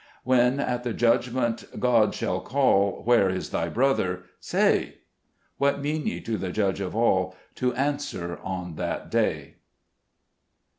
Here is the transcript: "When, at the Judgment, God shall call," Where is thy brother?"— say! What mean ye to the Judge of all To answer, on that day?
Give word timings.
"When, 0.33 0.59
at 0.59 0.83
the 0.83 0.95
Judgment, 0.95 1.79
God 1.79 2.15
shall 2.15 2.39
call," 2.39 3.03
Where 3.05 3.29
is 3.29 3.51
thy 3.51 3.69
brother?"— 3.69 4.23
say! 4.55 4.95
What 5.59 5.79
mean 5.79 6.07
ye 6.07 6.19
to 6.21 6.37
the 6.39 6.51
Judge 6.51 6.81
of 6.81 6.95
all 6.95 7.35
To 7.57 7.71
answer, 7.75 8.39
on 8.43 8.77
that 8.77 9.11
day? 9.11 9.57